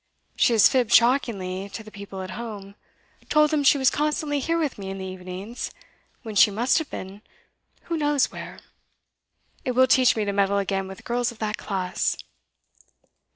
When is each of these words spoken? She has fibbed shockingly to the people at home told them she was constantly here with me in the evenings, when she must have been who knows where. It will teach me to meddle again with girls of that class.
She 0.35 0.53
has 0.53 0.67
fibbed 0.67 0.91
shockingly 0.91 1.69
to 1.69 1.83
the 1.83 1.91
people 1.91 2.23
at 2.23 2.31
home 2.31 2.73
told 3.29 3.51
them 3.51 3.63
she 3.63 3.77
was 3.77 3.91
constantly 3.91 4.39
here 4.39 4.57
with 4.57 4.79
me 4.79 4.89
in 4.89 4.97
the 4.97 5.05
evenings, 5.05 5.69
when 6.23 6.33
she 6.33 6.49
must 6.49 6.79
have 6.79 6.89
been 6.89 7.21
who 7.83 7.97
knows 7.97 8.31
where. 8.31 8.57
It 9.63 9.73
will 9.73 9.85
teach 9.85 10.15
me 10.15 10.25
to 10.25 10.33
meddle 10.33 10.57
again 10.57 10.87
with 10.87 11.03
girls 11.05 11.31
of 11.31 11.37
that 11.37 11.57
class. 11.57 12.17